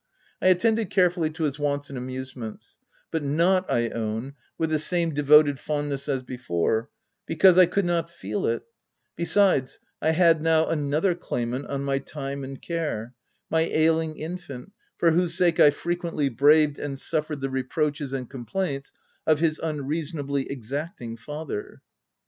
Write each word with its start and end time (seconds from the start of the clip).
I 0.41 0.47
attended 0.47 0.89
carefully 0.89 1.29
to 1.29 1.43
his 1.43 1.59
wants 1.59 1.89
and 1.89 1.95
amusements, 1.95 2.79
but 3.11 3.23
not, 3.23 3.71
I 3.71 3.89
own, 3.89 4.33
with 4.57 4.71
the 4.71 4.79
same 4.79 5.13
devoted 5.13 5.59
fondness 5.59 6.09
as 6.09 6.23
before, 6.23 6.89
because, 7.27 7.55
I 7.59 7.67
could 7.67 7.85
not 7.85 8.09
feel 8.09 8.47
it: 8.47 8.63
besides, 9.15 9.79
I 10.01 10.09
had 10.13 10.41
now 10.41 10.65
another 10.65 11.13
claimant 11.13 11.67
on 11.67 11.83
my 11.83 11.99
time 11.99 12.43
and 12.43 12.59
care— 12.59 13.13
my 13.51 13.69
ailing 13.71 14.17
infant, 14.17 14.71
for 14.97 15.11
whose 15.11 15.35
sake 15.35 15.59
I 15.59 15.69
fre 15.69 15.91
quently 15.93 16.35
braved 16.35 16.79
and 16.79 16.97
suffered 16.97 17.41
the 17.41 17.51
reproaches 17.51 18.11
and 18.11 18.27
complaints 18.27 18.91
of 19.27 19.37
his 19.39 19.59
unreasonably 19.59 20.49
exacting 20.49 21.15
father. 21.15 21.83